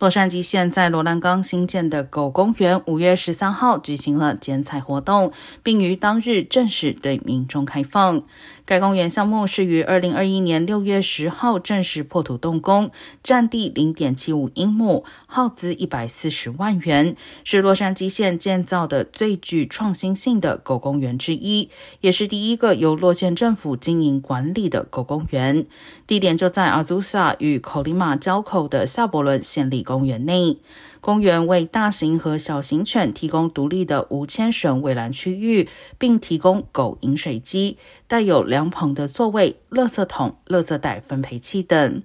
[0.00, 5.32] 洛杉矶县在罗兰冈新建的狗公园，五月十三号举行了剪彩活动，
[5.62, 8.22] 并于当日正式对民众开放。
[8.66, 12.90] 该公园项目是于二零二一年六月十号正式破土动工，
[13.22, 17.14] 占地零点七五英亩，耗资一百四十万元，
[17.44, 21.70] 是洛杉矶县建造的最具创新性的狗公园之一，
[22.00, 25.66] 也是第一个由洛县政府经营管理的狗公园。
[26.06, 30.58] 地点就在阿祖萨与口里马交口的夏伯伦县里公园内。
[31.00, 37.76] 公园为大型和小型犬提供独立的无牵绳围栏区域，并提供狗饮水机、
[38.08, 42.02] 带有凉棚的座位、垃圾桶、垃圾袋分配器等。